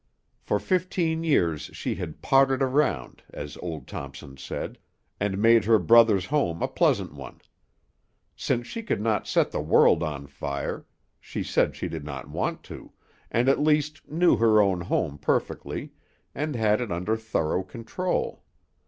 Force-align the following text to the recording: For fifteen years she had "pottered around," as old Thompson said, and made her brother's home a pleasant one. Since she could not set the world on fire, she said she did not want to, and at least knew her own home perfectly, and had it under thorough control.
For 0.39 0.59
fifteen 0.59 1.23
years 1.23 1.69
she 1.73 1.93
had 1.93 2.23
"pottered 2.23 2.63
around," 2.63 3.21
as 3.29 3.55
old 3.57 3.85
Thompson 3.85 4.35
said, 4.35 4.79
and 5.19 5.37
made 5.37 5.65
her 5.65 5.77
brother's 5.77 6.25
home 6.25 6.63
a 6.63 6.67
pleasant 6.67 7.13
one. 7.13 7.39
Since 8.35 8.65
she 8.65 8.81
could 8.81 8.99
not 8.99 9.27
set 9.27 9.51
the 9.51 9.61
world 9.61 10.01
on 10.01 10.25
fire, 10.25 10.87
she 11.19 11.43
said 11.43 11.75
she 11.75 11.87
did 11.87 12.03
not 12.03 12.27
want 12.27 12.63
to, 12.63 12.91
and 13.29 13.47
at 13.47 13.59
least 13.61 14.09
knew 14.09 14.37
her 14.37 14.59
own 14.59 14.81
home 14.81 15.19
perfectly, 15.19 15.91
and 16.33 16.55
had 16.55 16.81
it 16.81 16.91
under 16.91 17.15
thorough 17.15 17.61
control. 17.61 18.41